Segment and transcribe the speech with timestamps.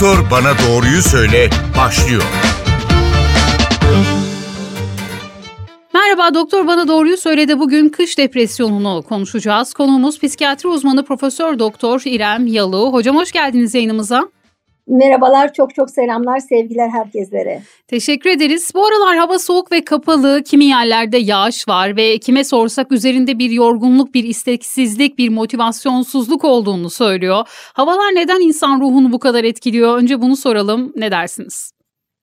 [0.00, 2.22] Doktor Bana Doğruyu Söyle başlıyor.
[5.94, 7.58] Merhaba Doktor Bana Doğruyu Söyledi.
[7.58, 9.74] Bugün kış depresyonunu konuşacağız.
[9.74, 12.86] Konuğumuz psikiyatri uzmanı Profesör Doktor İrem Yalı.
[12.90, 14.28] Hocam hoş geldiniz yayınımıza.
[14.88, 17.62] Merhabalar, çok çok selamlar, sevgiler herkeslere.
[17.86, 18.72] Teşekkür ederiz.
[18.74, 23.50] Bu aralar hava soğuk ve kapalı, kimi yerlerde yağış var ve kime sorsak üzerinde bir
[23.50, 27.48] yorgunluk, bir isteksizlik, bir motivasyonsuzluk olduğunu söylüyor.
[27.74, 29.98] Havalar neden insan ruhunu bu kadar etkiliyor?
[29.98, 30.92] Önce bunu soralım.
[30.96, 31.72] Ne dersiniz?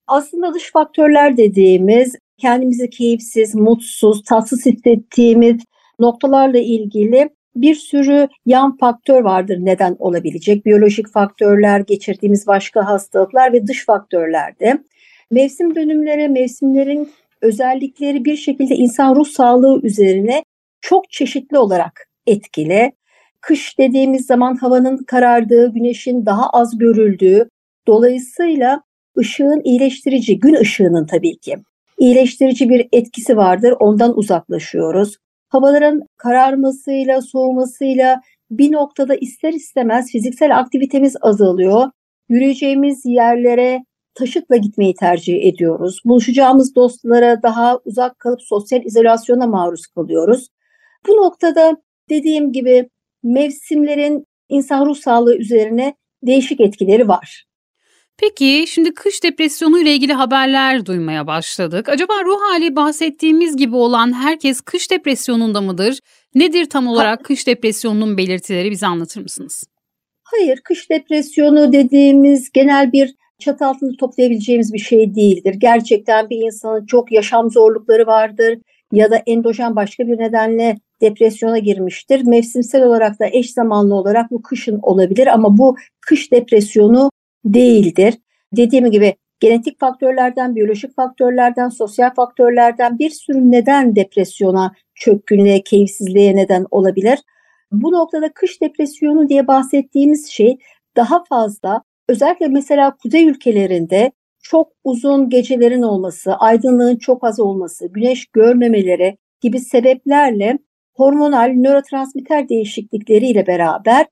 [0.06, 5.56] Aslında dış faktörler dediğimiz kendimizi keyifsiz, mutsuz, tatsız hissettiğimiz
[5.98, 10.66] noktalarla ilgili bir sürü yan faktör vardır neden olabilecek.
[10.66, 14.78] Biyolojik faktörler, geçirdiğimiz başka hastalıklar ve dış faktörler de.
[15.30, 17.10] Mevsim dönümleri, mevsimlerin
[17.42, 20.44] özellikleri bir şekilde insan ruh sağlığı üzerine
[20.80, 22.92] çok çeşitli olarak etkili.
[23.40, 27.48] Kış dediğimiz zaman havanın karardığı, güneşin daha az görüldüğü,
[27.86, 28.82] dolayısıyla
[29.18, 31.56] ışığın iyileştirici, gün ışığının tabii ki
[31.98, 33.74] iyileştirici bir etkisi vardır.
[33.80, 35.16] Ondan uzaklaşıyoruz.
[35.48, 41.90] Havaların kararmasıyla, soğumasıyla bir noktada ister istemez fiziksel aktivitemiz azalıyor.
[42.28, 46.00] Yürüyeceğimiz yerlere taşıtla gitmeyi tercih ediyoruz.
[46.04, 50.48] Buluşacağımız dostlara daha uzak kalıp sosyal izolasyona maruz kalıyoruz.
[51.08, 51.76] Bu noktada
[52.10, 52.88] dediğim gibi
[53.22, 57.44] mevsimlerin insan ruh sağlığı üzerine değişik etkileri var.
[58.18, 61.88] Peki şimdi kış depresyonu ile ilgili haberler duymaya başladık.
[61.88, 65.98] Acaba ruh hali bahsettiğimiz gibi olan herkes kış depresyonunda mıdır?
[66.34, 69.64] Nedir tam olarak kış depresyonunun belirtileri bize anlatır mısınız?
[70.24, 75.54] Hayır, kış depresyonu dediğimiz genel bir çatı altında toplayabileceğimiz bir şey değildir.
[75.58, 78.58] Gerçekten bir insanın çok yaşam zorlukları vardır
[78.92, 82.22] ya da endojen başka bir nedenle depresyona girmiştir.
[82.26, 87.10] Mevsimsel olarak da eş zamanlı olarak bu kışın olabilir ama bu kış depresyonu
[87.54, 88.14] değildir.
[88.56, 96.66] Dediğim gibi genetik faktörlerden, biyolojik faktörlerden, sosyal faktörlerden bir sürü neden depresyona, çökkünlüğe, keyifsizliğe neden
[96.70, 97.18] olabilir.
[97.72, 100.58] Bu noktada kış depresyonu diye bahsettiğimiz şey
[100.96, 108.26] daha fazla özellikle mesela kuzey ülkelerinde çok uzun gecelerin olması, aydınlığın çok az olması, güneş
[108.26, 110.58] görmemeleri gibi sebeplerle
[110.94, 114.06] hormonal nörotransmitter değişiklikleriyle beraber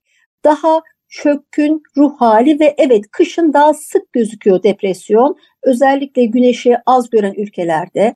[0.45, 0.81] daha
[1.23, 5.37] çökkün ruh hali ve evet kışın daha sık gözüküyor depresyon.
[5.63, 8.15] Özellikle güneşi az gören ülkelerde.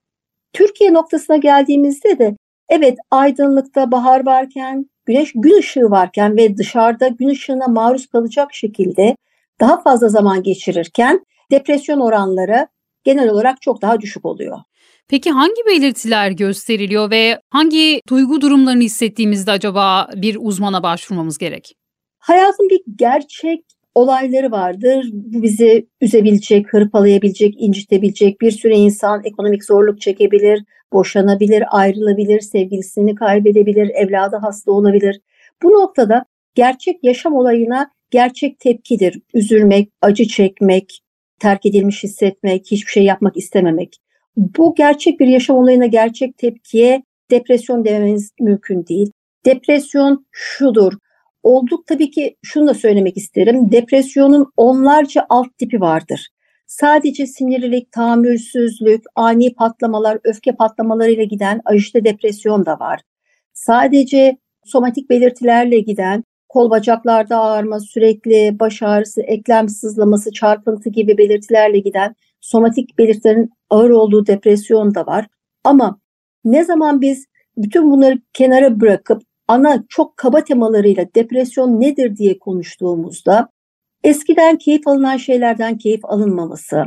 [0.53, 2.37] Türkiye noktasına geldiğimizde de
[2.69, 9.17] evet aydınlıkta bahar varken, güneş gün ışığı varken ve dışarıda gün ışığına maruz kalacak şekilde
[9.61, 11.21] daha fazla zaman geçirirken
[11.51, 12.67] depresyon oranları
[13.05, 14.59] genel olarak çok daha düşük oluyor.
[15.09, 21.78] Peki hangi belirtiler gösteriliyor ve hangi duygu durumlarını hissettiğimizde acaba bir uzmana başvurmamız gerek?
[22.19, 23.65] Hayatın bir gerçek
[23.95, 25.11] olayları vardır.
[25.13, 28.41] Bu bizi üzebilecek, hırpalayabilecek, incitebilecek.
[28.41, 35.21] Bir sürü insan ekonomik zorluk çekebilir, boşanabilir, ayrılabilir, sevgilisini kaybedebilir, evladı hasta olabilir.
[35.63, 36.25] Bu noktada
[36.55, 39.21] gerçek yaşam olayına gerçek tepkidir.
[39.35, 41.01] Üzülmek, acı çekmek,
[41.41, 43.97] terk edilmiş hissetmek, hiçbir şey yapmak istememek.
[44.37, 49.13] Bu gerçek bir yaşam olayına gerçek tepkiye depresyon dememiz mümkün değil.
[49.47, 50.93] Depresyon şudur
[51.43, 53.73] olduk tabii ki şunu da söylemek isterim.
[53.73, 56.29] Depresyonun onlarca alt tipi vardır.
[56.67, 63.01] Sadece sinirlilik, tahammülsüzlük, ani patlamalar, öfke patlamalarıyla giden ajite depresyon da var.
[63.53, 71.79] Sadece somatik belirtilerle giden kol bacaklarda ağrıma, sürekli baş ağrısı, eklem sızlaması, çarpıntı gibi belirtilerle
[71.79, 75.27] giden somatik belirtilerin ağır olduğu depresyon da var.
[75.65, 76.01] Ama
[76.45, 77.27] ne zaman biz
[77.57, 83.49] bütün bunları kenara bırakıp ana çok kaba temalarıyla depresyon nedir diye konuştuğumuzda
[84.05, 86.85] eskiden keyif alınan şeylerden keyif alınmaması,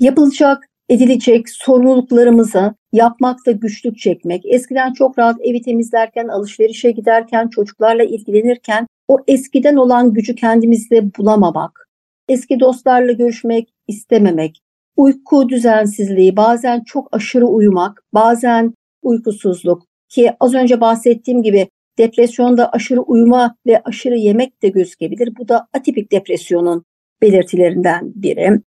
[0.00, 8.86] yapılacak, edilecek sorumluluklarımızı yapmakta güçlük çekmek, eskiden çok rahat evi temizlerken, alışverişe giderken, çocuklarla ilgilenirken
[9.08, 11.88] o eskiden olan gücü kendimizde bulamamak,
[12.28, 14.60] eski dostlarla görüşmek istememek,
[14.96, 23.00] uyku düzensizliği, bazen çok aşırı uyumak, bazen uykusuzluk ki az önce bahsettiğim gibi Depresyonda aşırı
[23.00, 25.36] uyuma ve aşırı yemek de gözükebilir.
[25.38, 26.84] Bu da atipik depresyonun
[27.22, 28.60] belirtilerinden biri.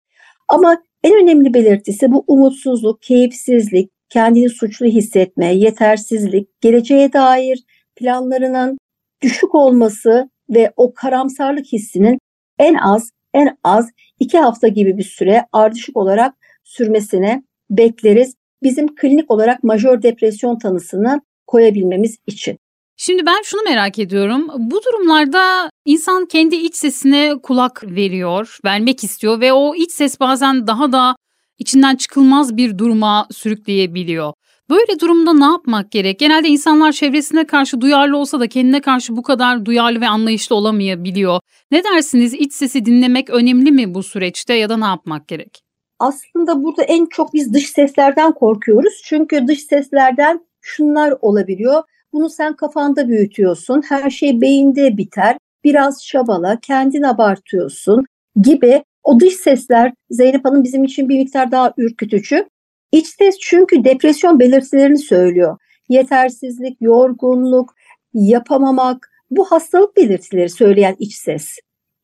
[0.48, 7.64] Ama en önemli belirtisi bu umutsuzluk, keyifsizlik, kendini suçlu hissetme, yetersizlik, geleceğe dair
[7.96, 8.78] planlarının
[9.22, 12.20] düşük olması ve o karamsarlık hissinin
[12.60, 18.36] en az en az iki hafta gibi bir süre ardışık olarak sürmesine bekleriz.
[18.64, 22.60] Bizim klinik olarak majör depresyon tanısını koyabilmemiz için.
[22.98, 24.48] Şimdi ben şunu merak ediyorum.
[24.58, 30.68] Bu durumlarda İnsan kendi iç sesine kulak veriyor, vermek istiyor ve o iç ses bazen
[30.68, 31.16] daha da
[31.58, 34.34] içinden çıkılmaz bir duruma sürükleyebiliyor.
[34.70, 36.20] Böyle durumda ne yapmak gerek?
[36.20, 41.40] Genelde insanlar çevresine karşı duyarlı olsa da kendine karşı bu kadar duyarlı ve anlayışlı olamayabiliyor.
[41.72, 42.34] Ne dersiniz?
[42.34, 45.62] İç sesi dinlemek önemli mi bu süreçte ya da ne yapmak gerek?
[46.00, 49.02] Aslında burada en çok biz dış seslerden korkuyoruz.
[49.06, 51.84] Çünkü dış seslerden şunlar olabiliyor.
[52.14, 53.82] Bunu sen kafanda büyütüyorsun.
[53.90, 55.38] Her şey beyinde biter.
[55.64, 58.06] Biraz çabala, kendin abartıyorsun
[58.42, 62.46] gibi o dış sesler Zeynep Hanım bizim için bir miktar daha ürkütücü.
[62.92, 65.58] İç ses çünkü depresyon belirtilerini söylüyor.
[65.90, 67.76] Yetersizlik, yorgunluk,
[68.14, 71.56] yapamamak bu hastalık belirtileri söyleyen iç ses.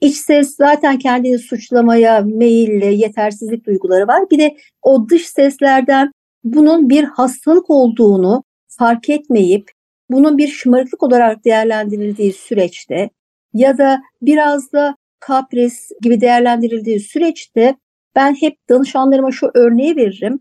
[0.01, 4.29] İç ses zaten kendini suçlamaya meyilli, yetersizlik duyguları var.
[4.31, 6.11] Bir de o dış seslerden
[6.43, 9.71] bunun bir hastalık olduğunu fark etmeyip
[10.09, 13.09] bunun bir şımarıklık olarak değerlendirildiği süreçte
[13.53, 17.75] ya da biraz da kapris gibi değerlendirildiği süreçte
[18.15, 20.39] ben hep danışanlarıma şu örneği veririm.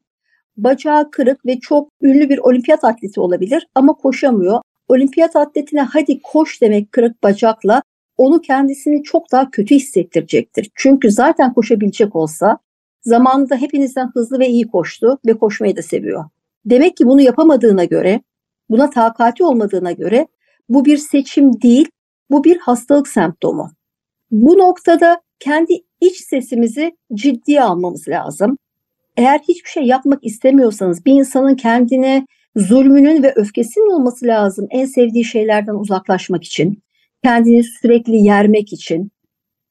[0.57, 4.61] Bacağı kırık ve çok ünlü bir olimpiyat atleti olabilir ama koşamıyor.
[4.89, 7.83] Olimpiyat atletine hadi koş demek kırık bacakla
[8.17, 10.71] onu kendisini çok daha kötü hissettirecektir.
[10.75, 12.59] Çünkü zaten koşabilecek olsa
[13.03, 16.25] zamanında hepinizden hızlı ve iyi koştu ve koşmayı da seviyor.
[16.65, 18.21] Demek ki bunu yapamadığına göre,
[18.71, 20.27] buna takati olmadığına göre
[20.69, 21.89] bu bir seçim değil,
[22.31, 23.71] bu bir hastalık semptomu.
[24.31, 28.59] Bu noktada kendi iç sesimizi ciddiye almamız lazım.
[29.17, 32.27] Eğer hiçbir şey yapmak istemiyorsanız bir insanın kendine
[32.57, 36.83] zulmünün ve öfkesinin olması lazım en sevdiği şeylerden uzaklaşmak için,
[37.25, 39.11] kendini sürekli yermek için,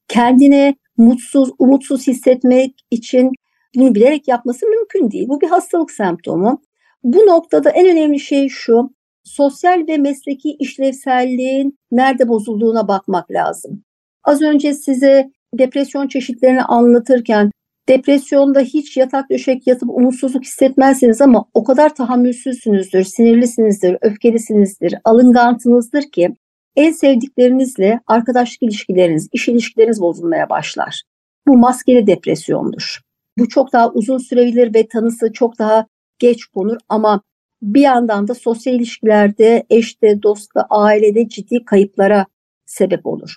[0.08, 3.32] kendini mutsuz, umutsuz hissetmek için
[3.76, 5.28] bunu bilerek yapması mümkün değil.
[5.28, 6.62] Bu bir hastalık semptomu.
[7.02, 8.90] Bu noktada en önemli şey şu,
[9.24, 13.82] sosyal ve mesleki işlevselliğin nerede bozulduğuna bakmak lazım.
[14.24, 17.50] Az önce size depresyon çeşitlerini anlatırken
[17.88, 26.28] depresyonda hiç yatak döşek yatıp umutsuzluk hissetmezsiniz ama o kadar tahammülsüzsünüzdür, sinirlisinizdir, öfkelisinizdir, alıngansınızdır ki
[26.76, 31.02] en sevdiklerinizle arkadaşlık ilişkileriniz, iş ilişkileriniz bozulmaya başlar.
[31.46, 33.00] Bu maskeli depresyondur.
[33.38, 35.86] Bu çok daha uzun sürebilir ve tanısı çok daha
[36.18, 37.22] geç konur ama
[37.62, 42.26] bir yandan da sosyal ilişkilerde, eşte, dostta, ailede ciddi kayıplara
[42.66, 43.36] sebep olur.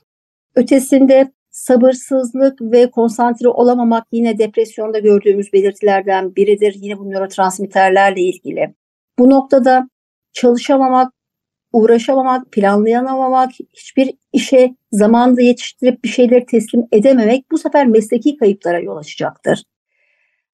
[0.55, 6.75] Ötesinde sabırsızlık ve konsantre olamamak yine depresyonda gördüğümüz belirtilerden biridir.
[6.79, 8.73] Yine bu nörotransmitterlerle ilgili.
[9.19, 9.89] Bu noktada
[10.33, 11.13] çalışamamak,
[11.73, 18.97] uğraşamamak, planlayamamak, hiçbir işe zamanda yetiştirip bir şeyleri teslim edememek bu sefer mesleki kayıplara yol
[18.97, 19.63] açacaktır.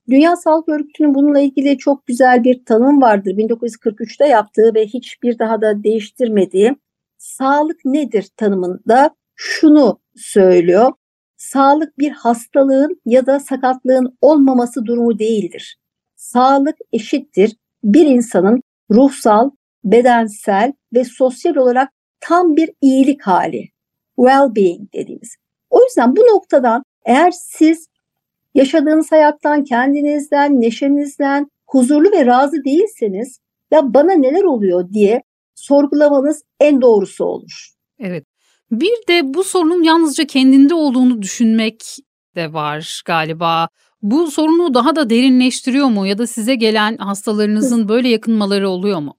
[0.09, 3.31] Dünya Sağlık Örgütü'nün bununla ilgili çok güzel bir tanım vardır.
[3.31, 6.75] 1943'te yaptığı ve hiçbir daha da değiştirmediği
[7.17, 10.91] sağlık nedir tanımında şunu söylüyor.
[11.37, 15.77] Sağlık bir hastalığın ya da sakatlığın olmaması durumu değildir.
[16.15, 18.61] Sağlık eşittir bir insanın
[18.91, 19.49] ruhsal,
[19.83, 21.89] bedensel ve sosyal olarak
[22.19, 23.69] tam bir iyilik hali.
[24.17, 25.35] Well-being dediğimiz.
[25.69, 27.87] O yüzden bu noktadan eğer siz
[28.57, 33.39] yaşadığınız hayattan, kendinizden, neşenizden huzurlu ve razı değilseniz
[33.71, 35.23] ya bana neler oluyor diye
[35.55, 37.69] sorgulamanız en doğrusu olur.
[37.99, 38.25] Evet.
[38.71, 41.97] Bir de bu sorunun yalnızca kendinde olduğunu düşünmek
[42.35, 43.67] de var galiba.
[44.01, 49.17] Bu sorunu daha da derinleştiriyor mu ya da size gelen hastalarınızın böyle yakınmaları oluyor mu?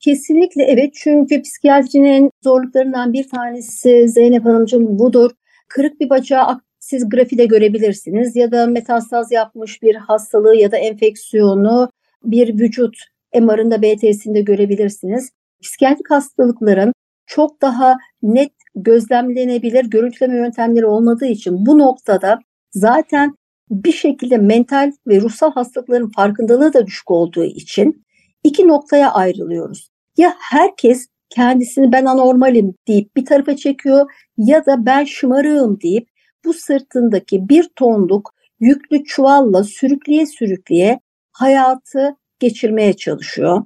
[0.00, 5.30] Kesinlikle evet çünkü psikiyatrinin zorluklarından bir tanesi Zeynep Hanımcığım budur.
[5.68, 11.88] Kırık bir bacağı siz grafide görebilirsiniz ya da metastaz yapmış bir hastalığı ya da enfeksiyonu
[12.24, 12.96] bir vücut
[13.40, 15.30] MR'ında BTS'inde görebilirsiniz.
[15.62, 16.92] Psikiyatrik hastalıkların
[17.26, 22.38] çok daha net gözlemlenebilir görüntüleme yöntemleri olmadığı için bu noktada
[22.72, 23.34] zaten
[23.70, 28.04] bir şekilde mental ve ruhsal hastalıkların farkındalığı da düşük olduğu için
[28.44, 29.88] iki noktaya ayrılıyoruz.
[30.16, 36.13] Ya herkes kendisini ben anormalim deyip bir tarafa çekiyor ya da ben şımarığım deyip
[36.44, 41.00] bu sırtındaki bir tonluk yüklü çuvalla sürükleye sürükleye
[41.32, 43.64] hayatı geçirmeye çalışıyor.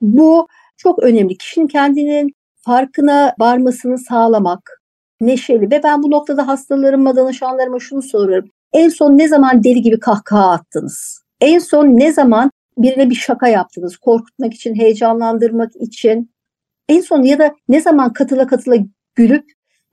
[0.00, 1.38] Bu çok önemli.
[1.38, 4.82] Kişinin kendinin farkına varmasını sağlamak,
[5.20, 8.50] neşeli ve ben bu noktada hastalarıma, danışanlarıma şunu soruyorum.
[8.72, 11.22] En son ne zaman deli gibi kahkaha attınız?
[11.40, 13.96] En son ne zaman birine bir şaka yaptınız?
[13.96, 16.30] Korkutmak için, heyecanlandırmak için.
[16.88, 18.76] En son ya da ne zaman katıla katıla
[19.14, 19.44] gülüp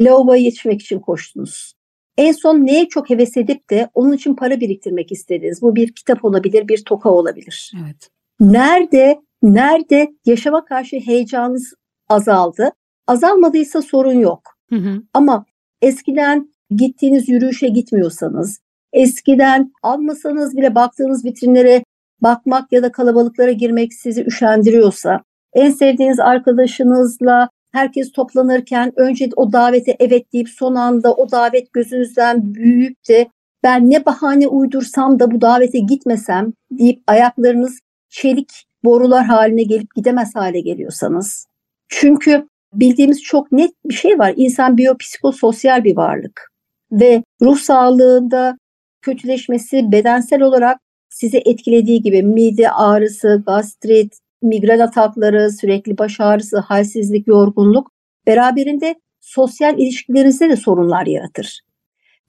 [0.01, 1.74] lavaboya yetişmek için koştunuz?
[2.17, 5.61] En son neye çok heves edip de onun için para biriktirmek istediniz?
[5.61, 7.71] Bu bir kitap olabilir, bir toka olabilir.
[7.83, 8.09] Evet.
[8.39, 11.73] Nerede, nerede yaşama karşı heyecanınız
[12.09, 12.71] azaldı?
[13.07, 14.41] Azalmadıysa sorun yok.
[14.69, 15.01] Hı hı.
[15.13, 15.45] Ama
[15.81, 18.59] eskiden gittiğiniz yürüyüşe gitmiyorsanız,
[18.93, 21.83] eskiden almasanız bile baktığınız vitrinlere
[22.21, 29.95] bakmak ya da kalabalıklara girmek sizi üşendiriyorsa, en sevdiğiniz arkadaşınızla herkes toplanırken önce o davete
[29.99, 33.27] evet deyip son anda o davet gözünüzden büyüyüp de
[33.63, 37.79] ben ne bahane uydursam da bu davete gitmesem deyip ayaklarınız
[38.09, 41.47] çelik borular haline gelip gidemez hale geliyorsanız.
[41.87, 44.33] Çünkü bildiğimiz çok net bir şey var.
[44.37, 46.51] İnsan biyopsikososyal bir varlık
[46.91, 48.57] ve ruh sağlığında
[49.01, 50.77] kötüleşmesi bedensel olarak
[51.09, 57.91] sizi etkilediği gibi mide ağrısı, gastrit, migren atakları, sürekli baş ağrısı, halsizlik, yorgunluk
[58.27, 61.61] beraberinde sosyal ilişkilerinizde de sorunlar yaratır.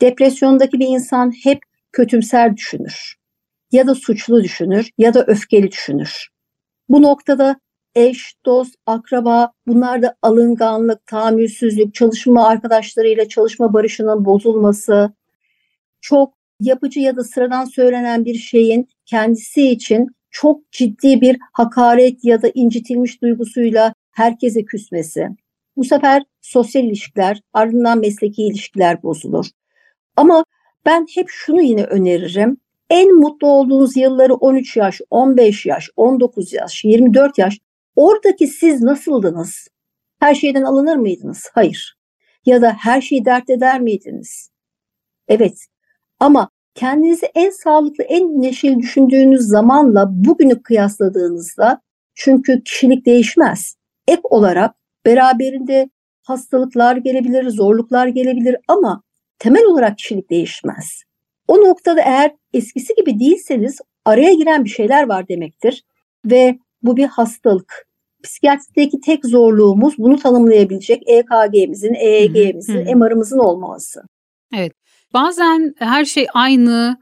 [0.01, 1.59] Depresyondaki bir insan hep
[1.93, 3.15] kötümser düşünür.
[3.73, 6.29] Ya da suçlu düşünür ya da öfkeli düşünür.
[6.89, 7.57] Bu noktada
[7.95, 15.13] eş, dost, akraba bunlar da alınganlık, tahammülsüzlük, çalışma arkadaşlarıyla çalışma barışının bozulması,
[16.01, 20.07] çok yapıcı ya da sıradan söylenen bir şeyin kendisi için
[20.43, 25.28] çok ciddi bir hakaret ya da incitilmiş duygusuyla herkese küsmesi.
[25.76, 29.47] Bu sefer sosyal ilişkiler, ardından mesleki ilişkiler bozulur.
[30.16, 30.45] Ama
[30.87, 32.57] ben hep şunu yine öneririm.
[32.90, 37.59] En mutlu olduğunuz yılları 13 yaş, 15 yaş, 19 yaş, 24 yaş.
[37.97, 39.69] Oradaki siz nasıldınız?
[40.21, 41.50] Her şeyden alınır mıydınız?
[41.55, 41.97] Hayır.
[42.47, 44.50] Ya da her şeyi dert eder miydiniz?
[45.28, 45.66] Evet.
[46.21, 51.80] Ama kendinizi en sağlıklı, en neşeli düşündüğünüz zamanla bugünü kıyasladığınızda
[52.14, 53.76] çünkü kişilik değişmez.
[54.09, 54.75] Ek olarak
[55.06, 55.90] beraberinde
[56.23, 59.02] hastalıklar gelebilir, zorluklar gelebilir ama
[59.38, 61.02] temel olarak kişilik değişmez.
[61.49, 65.85] O noktada eğer eskisi gibi değilseniz araya giren bir şeyler var demektir
[66.25, 67.87] ve bu bir hastalık.
[68.23, 74.02] Psikiyatrideki tek zorluğumuz bunu tanımlayabilecek EKG'mizin, EEG'mizin, MR'ımızın olmaması.
[74.56, 74.73] Evet.
[75.15, 76.97] Bazen her şey aynı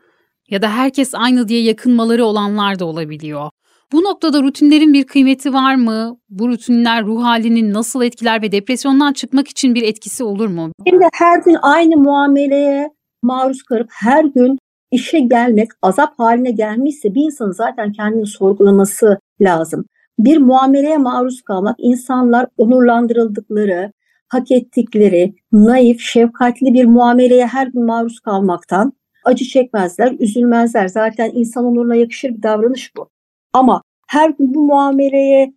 [0.50, 3.50] ya da herkes aynı diye yakınmaları olanlar da olabiliyor.
[3.92, 6.16] Bu noktada rutinlerin bir kıymeti var mı?
[6.28, 10.72] Bu rutinler ruh halini nasıl etkiler ve depresyondan çıkmak için bir etkisi olur mu?
[10.88, 12.90] Şimdi her gün aynı muameleye
[13.22, 14.58] maruz kalıp her gün
[14.90, 19.84] işe gelmek azap haline gelmişse bir insanın zaten kendini sorgulaması lazım.
[20.18, 23.92] Bir muameleye maruz kalmak insanlar onurlandırıldıkları,
[24.34, 28.92] hak ettikleri, naif, şefkatli bir muameleye her gün maruz kalmaktan
[29.24, 30.88] acı çekmezler, üzülmezler.
[30.88, 33.10] Zaten insan onuruna yakışır bir davranış bu.
[33.52, 35.54] Ama her gün bu muameleye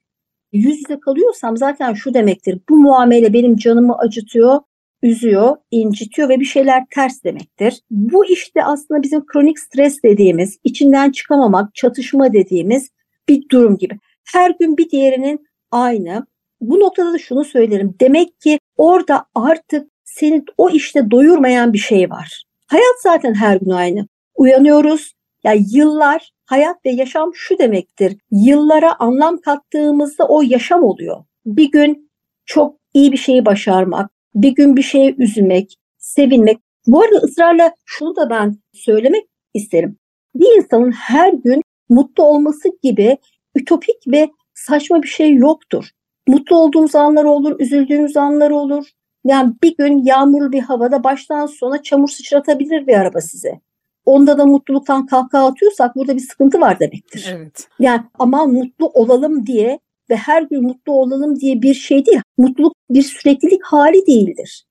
[0.52, 2.60] yüz yüze kalıyorsam zaten şu demektir.
[2.70, 4.60] Bu muamele benim canımı acıtıyor,
[5.04, 7.82] üzüyor, incitiyor ve bir şeyler ters demektir.
[7.92, 12.90] Bu işte aslında bizim kronik stres dediğimiz, içinden çıkamamak, çatışma dediğimiz
[13.30, 13.98] bir durum gibi.
[14.34, 16.26] Her gün bir diğerinin aynı.
[16.62, 17.96] Bu noktada da şunu söylerim.
[18.02, 22.44] Demek ki orada artık seni o işte doyurmayan bir şey var.
[22.68, 24.08] Hayat zaten her gün aynı.
[24.36, 25.14] Uyanıyoruz.
[25.44, 28.18] Ya yani yıllar hayat ve yaşam şu demektir.
[28.32, 31.24] Yıllara anlam kattığımızda o yaşam oluyor.
[31.46, 32.10] Bir gün
[32.46, 36.58] çok iyi bir şeyi başarmak, bir gün bir şeye üzülmek, sevinmek.
[36.88, 39.98] Bu arada ısrarla şunu da ben söylemek isterim.
[40.36, 43.18] Bir insanın her gün mutlu olması gibi
[43.56, 45.90] ütopik ve saçma bir şey yoktur.
[46.28, 48.86] Mutlu olduğumuz anlar olur, üzüldüğümüz anlar olur.
[49.26, 53.60] Yani bir gün yağmurlu bir havada baştan sona çamur sıçratabilir bir araba size.
[54.06, 57.30] Onda da mutluluktan kahkaha atıyorsak burada bir sıkıntı var demektir.
[57.32, 57.68] Evet.
[57.80, 59.80] Yani ama mutlu olalım diye
[60.10, 62.22] ve her gün mutlu olalım diye bir şey değil.
[62.38, 64.66] Mutluluk bir süreklilik hali değildir.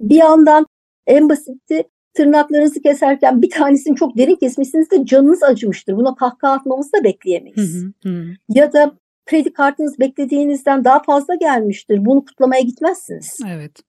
[0.00, 0.66] Bir yandan
[1.06, 1.84] en basiti
[2.14, 5.96] tırnaklarınızı keserken bir tanesini çok derin kesmişsiniz de canınız acımıştır.
[5.96, 7.74] Buna kahkaha atmamızı da bekleyemeyiz.
[7.74, 8.24] Hı hı hı.
[8.48, 8.94] Ya da
[9.26, 12.04] kredi kartınız beklediğinizden daha fazla gelmiştir.
[12.04, 13.38] Bunu kutlamaya gitmezsiniz.
[13.48, 13.80] Evet.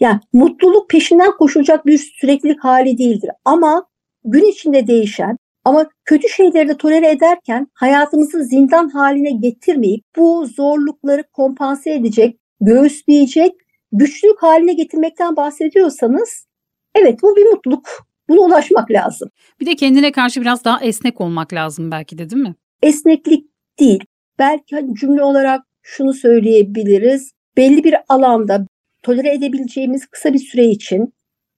[0.00, 3.30] Yani mutluluk peşinden koşulacak bir süreklilik hali değildir.
[3.44, 3.86] Ama
[4.24, 11.24] gün içinde değişen ama kötü şeyleri de tolere ederken hayatımızı zindan haline getirmeyip bu zorlukları
[11.32, 13.52] kompanse edecek, göğüsleyecek,
[13.92, 16.46] güçlülük haline getirmekten bahsediyorsanız
[16.94, 17.88] evet bu bir mutluluk.
[18.28, 19.28] Buna ulaşmak lazım.
[19.60, 22.54] Bir de kendine karşı biraz daha esnek olmak lazım belki de değil mi?
[22.82, 24.04] Esneklik değil.
[24.38, 27.32] Belki hani cümle olarak şunu söyleyebiliriz.
[27.56, 28.66] Belli bir alanda
[29.02, 31.14] tolere edebileceğimiz kısa bir süre için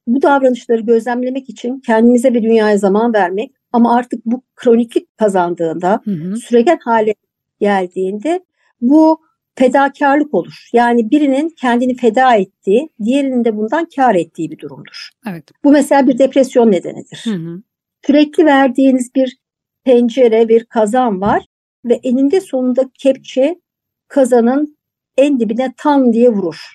[0.07, 6.11] bu davranışları gözlemlemek için kendimize bir dünyaya zaman vermek ama artık bu kroniklik kazandığında, hı
[6.11, 6.37] hı.
[6.37, 7.15] süregen hale
[7.61, 8.45] geldiğinde
[8.81, 9.21] bu
[9.55, 10.69] fedakarlık olur.
[10.73, 15.09] Yani birinin kendini feda ettiği, diğerinin de bundan kar ettiği bir durumdur.
[15.31, 15.45] Evet.
[15.65, 17.25] Bu mesela bir depresyon nedenidir.
[17.25, 17.63] Hı hı.
[18.07, 19.39] Sürekli verdiğiniz bir
[19.85, 21.45] pencere, bir kazan var
[21.87, 23.61] ve eninde sonunda kepçe
[24.09, 24.77] kazanın
[25.17, 26.75] en dibine tam diye vurur.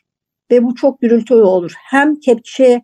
[0.52, 1.74] Ve bu çok gürültülü olur.
[1.78, 2.82] Hem kepçe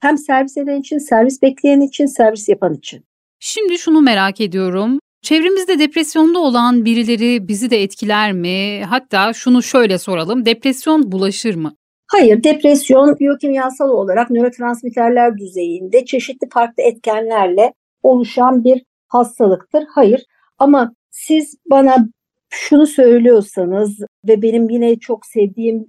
[0.00, 3.04] Hem servis eden için, servis bekleyen için, servis yapan için.
[3.38, 4.98] Şimdi şunu merak ediyorum.
[5.22, 8.84] Çevremizde depresyonda olan birileri bizi de etkiler mi?
[8.84, 10.46] Hatta şunu şöyle soralım.
[10.46, 11.76] Depresyon bulaşır mı?
[12.06, 17.72] Hayır, depresyon biyokimyasal olarak nörotransmitterler düzeyinde çeşitli farklı etkenlerle
[18.02, 19.84] oluşan bir hastalıktır.
[19.94, 20.24] Hayır
[20.58, 20.92] ama
[21.26, 22.08] siz bana
[22.50, 25.86] şunu söylüyorsanız ve benim yine çok sevdiğim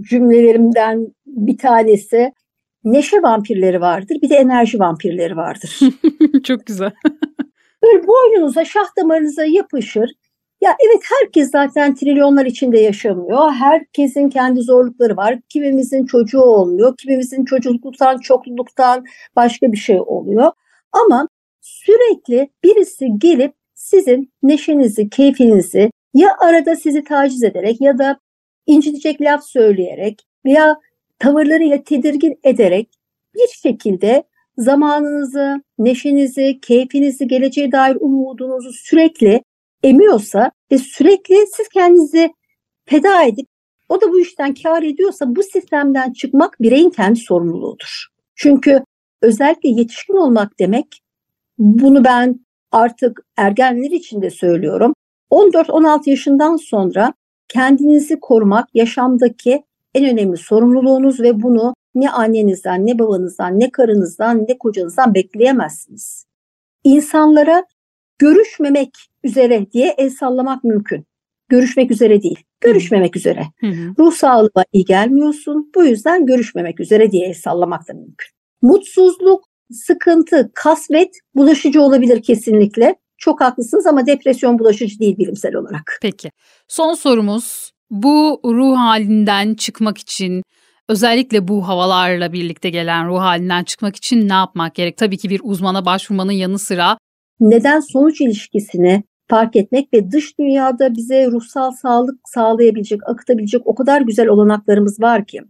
[0.00, 2.32] cümlelerimden bir tanesi
[2.84, 5.78] neşe vampirleri vardır bir de enerji vampirleri vardır.
[6.44, 6.90] çok güzel.
[7.82, 10.10] Böyle boynunuza şah damarınıza yapışır.
[10.60, 13.52] Ya evet herkes zaten trilyonlar içinde yaşamıyor.
[13.52, 15.38] Herkesin kendi zorlukları var.
[15.48, 16.94] Kimimizin çocuğu olmuyor.
[16.96, 19.04] Kimimizin çocukluktan, çokluktan
[19.36, 20.52] başka bir şey oluyor.
[20.92, 21.28] Ama
[21.60, 28.18] sürekli birisi gelip sizin neşenizi, keyfinizi ya arada sizi taciz ederek ya da
[28.66, 30.76] incitecek laf söyleyerek veya
[31.18, 32.88] tavırlarıyla tedirgin ederek
[33.34, 34.24] bir şekilde
[34.56, 39.42] zamanınızı, neşenizi, keyfinizi, geleceğe dair umudunuzu sürekli
[39.82, 42.30] emiyorsa ve sürekli siz kendinizi
[42.84, 43.46] feda edip
[43.88, 48.06] o da bu işten kar ediyorsa bu sistemden çıkmak bireyin kendi sorumluluğudur.
[48.34, 48.84] Çünkü
[49.22, 50.86] özellikle yetişkin olmak demek
[51.58, 52.40] bunu ben
[52.72, 54.94] artık ergenler için de söylüyorum.
[55.30, 57.12] 14-16 yaşından sonra
[57.48, 59.62] kendinizi korumak yaşamdaki
[59.94, 66.26] en önemli sorumluluğunuz ve bunu ne annenizden, ne babanızdan, ne karınızdan, ne kocanızdan bekleyemezsiniz.
[66.84, 67.64] İnsanlara
[68.18, 68.90] görüşmemek
[69.24, 71.04] üzere diye el sallamak mümkün.
[71.48, 73.42] Görüşmek üzere değil, görüşmemek üzere.
[73.98, 78.28] Ruh sağlığına iyi gelmiyorsun, bu yüzden görüşmemek üzere diye el sallamak da mümkün.
[78.62, 82.94] Mutsuzluk, sıkıntı, kasvet bulaşıcı olabilir kesinlikle.
[83.18, 85.98] Çok haklısınız ama depresyon bulaşıcı değil bilimsel olarak.
[86.02, 86.30] Peki.
[86.68, 90.42] Son sorumuz bu ruh halinden çıkmak için
[90.88, 94.96] özellikle bu havalarla birlikte gelen ruh halinden çıkmak için ne yapmak gerek?
[94.96, 96.98] Tabii ki bir uzmana başvurmanın yanı sıra
[97.40, 104.00] neden sonuç ilişkisini fark etmek ve dış dünyada bize ruhsal sağlık sağlayabilecek, akıtabilecek o kadar
[104.00, 105.40] güzel olanaklarımız var ki.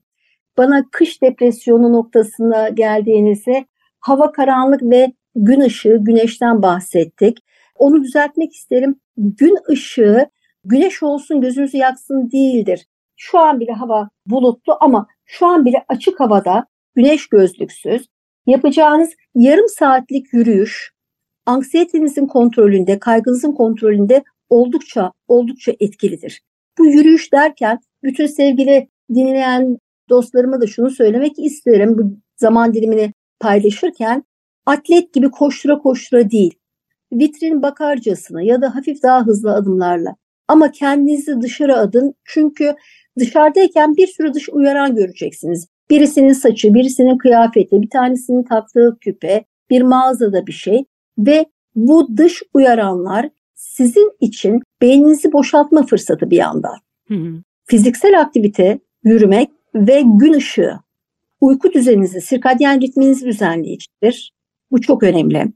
[0.58, 3.64] Bana kış depresyonu noktasına geldiğinizde
[4.00, 7.38] hava karanlık ve gün ışığı, güneşten bahsettik.
[7.74, 9.00] Onu düzeltmek isterim.
[9.16, 10.30] Gün ışığı
[10.64, 12.86] güneş olsun gözünüzü yaksın değildir.
[13.16, 18.06] Şu an bile hava bulutlu ama şu an bile açık havada güneş gözlüksüz
[18.46, 20.92] yapacağınız yarım saatlik yürüyüş
[21.46, 26.40] anksiyetenizin kontrolünde, kaygınızın kontrolünde oldukça oldukça etkilidir.
[26.78, 31.98] Bu yürüyüş derken bütün sevgili dinleyen dostlarıma da şunu söylemek isterim.
[31.98, 34.24] Bu zaman dilimini paylaşırken
[34.66, 36.54] atlet gibi koştura koştura değil,
[37.12, 40.16] vitrin bakarcasına ya da hafif daha hızlı adımlarla
[40.48, 42.74] ama kendinizi dışarı adın çünkü
[43.18, 45.66] dışarıdayken bir sürü dış uyaran göreceksiniz.
[45.90, 50.84] Birisinin saçı, birisinin kıyafeti, bir tanesinin taktığı küpe, bir mağazada bir şey
[51.18, 56.76] ve bu dış uyaranlar sizin için beyninizi boşaltma fırsatı bir yandan.
[57.08, 57.42] Hı hı.
[57.64, 60.78] Fiziksel aktivite, yürümek ve gün ışığı
[61.40, 64.32] uyku düzeninizi, sirkadyen ritminizi düzenleyicidir.
[64.70, 65.52] Bu çok önemli.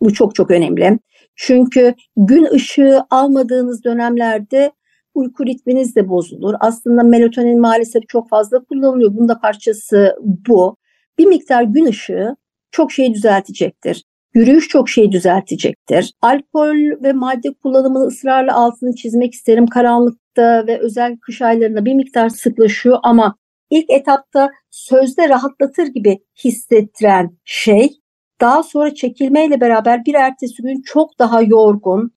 [0.00, 0.98] Bu çok çok önemli.
[1.36, 4.72] Çünkü gün ışığı almadığınız dönemlerde
[5.14, 6.54] uyku ritminiz de bozulur.
[6.60, 9.14] Aslında melatonin maalesef çok fazla kullanılıyor.
[9.14, 10.76] Bunun da parçası bu.
[11.18, 12.36] Bir miktar gün ışığı
[12.70, 14.04] çok şeyi düzeltecektir.
[14.34, 16.14] Yürüyüş çok şey düzeltecektir.
[16.22, 19.66] Alkol ve madde kullanımını ısrarla altını çizmek isterim.
[19.66, 23.36] Karanlıkta ve özel kış aylarında bir miktar sıklaşıyor ama
[23.70, 28.00] ilk etapta sözde rahatlatır gibi hissettiren şey
[28.40, 32.10] daha sonra çekilmeyle beraber bir ertesi gün çok daha yorgun,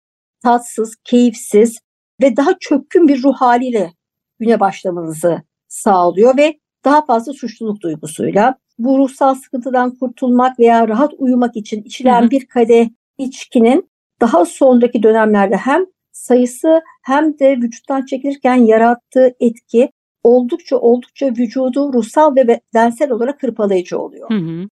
[0.44, 1.80] tatsız, keyifsiz
[2.22, 3.92] ve daha çökkün bir ruh haliyle
[4.40, 11.56] güne başlamanızı sağlıyor ve daha fazla suçluluk duygusuyla bu ruhsal sıkıntıdan kurtulmak veya rahat uyumak
[11.56, 12.32] için içilen hı hı.
[12.32, 13.90] bir kadeh içkinin
[14.22, 19.92] daha sonraki dönemlerde hem sayısı hem de vücuttan çekilirken yarattığı etki
[20.24, 24.30] oldukça oldukça vücudu ruhsal ve bedensel olarak hırpalayıcı oluyor.
[24.30, 24.68] Hı hı.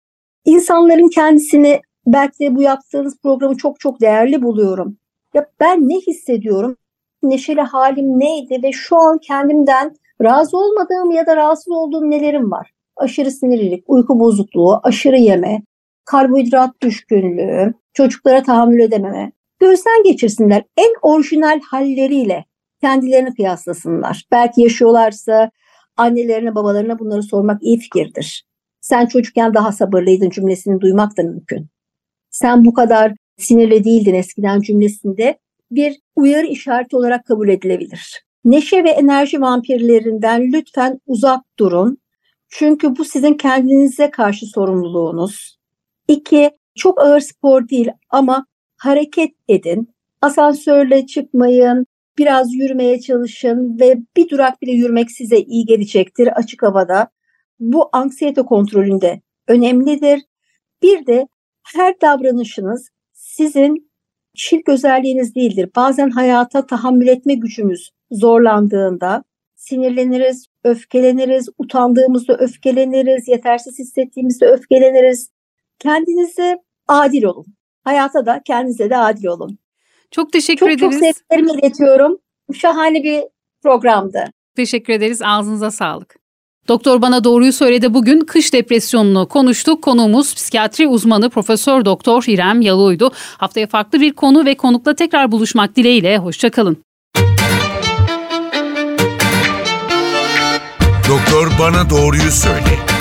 [0.45, 4.97] İnsanların kendisini belki de bu yaptığınız programı çok çok değerli buluyorum.
[5.33, 6.77] Ya ben ne hissediyorum?
[7.23, 12.71] Neşeli halim neydi ve şu an kendimden razı olmadığım ya da rahatsız olduğum nelerim var?
[12.97, 15.61] aşırı sinirlilik, uyku bozukluğu, aşırı yeme,
[16.05, 20.63] karbonhidrat düşkünlüğü, çocuklara tahammül edememe gözden geçirsinler.
[20.77, 22.45] En orijinal halleriyle
[22.81, 24.25] kendilerini kıyaslasınlar.
[24.31, 25.51] Belki yaşıyorlarsa
[25.97, 28.45] annelerine babalarına bunları sormak iyi fikirdir.
[28.81, 31.67] Sen çocukken daha sabırlıydın cümlesini duymak da mümkün.
[32.29, 35.39] Sen bu kadar sinirli değildin eskiden cümlesinde
[35.71, 38.23] bir uyarı işareti olarak kabul edilebilir.
[38.45, 41.97] Neşe ve enerji vampirlerinden lütfen uzak durun.
[42.49, 45.57] Çünkü bu sizin kendinize karşı sorumluluğunuz.
[46.07, 48.45] İki, çok ağır spor değil ama
[48.77, 49.93] hareket edin.
[50.21, 51.85] Asansörle çıkmayın,
[52.17, 57.09] biraz yürümeye çalışın ve bir durak bile yürümek size iyi gelecektir açık havada.
[57.59, 60.21] Bu anksiyete kontrolünde önemlidir.
[60.83, 61.27] Bir de
[61.75, 63.91] her davranışınız sizin
[64.35, 65.69] kişilik özelliğiniz değildir.
[65.75, 69.23] Bazen hayata tahammül etme gücümüz zorlandığında
[69.55, 75.29] sinirleniriz, öfkeleniriz, utandığımızda öfkeleniriz, yetersiz hissettiğimizde öfkeleniriz.
[75.79, 77.45] Kendinize adil olun.
[77.83, 79.59] Hayata da kendinize de adil olun.
[80.11, 80.99] Çok teşekkür çok, ederiz.
[80.99, 82.17] Çok sevgilerimi iletiyorum.
[82.53, 83.23] Şahane bir
[83.63, 84.25] programdı.
[84.55, 85.21] Teşekkür ederiz.
[85.21, 86.15] Ağzınıza sağlık.
[86.67, 87.93] Doktor bana doğruyu söyledi.
[87.93, 89.81] Bugün kış depresyonunu konuştuk.
[89.81, 93.11] Konuğumuz psikiyatri uzmanı Profesör Doktor İrem Yalıoy'du.
[93.37, 96.17] Haftaya farklı bir konu ve konukla tekrar buluşmak dileğiyle.
[96.17, 96.77] Hoşçakalın.
[101.09, 102.96] Doktor bana doğruyu söyle.